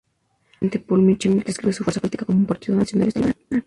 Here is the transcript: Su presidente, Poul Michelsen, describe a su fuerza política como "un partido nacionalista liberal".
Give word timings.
Su 0.41 0.49
presidente, 0.57 0.79
Poul 0.79 1.03
Michelsen, 1.03 1.43
describe 1.45 1.69
a 1.69 1.73
su 1.75 1.83
fuerza 1.83 1.99
política 1.99 2.25
como 2.25 2.39
"un 2.39 2.47
partido 2.47 2.75
nacionalista 2.75 3.19
liberal". 3.19 3.37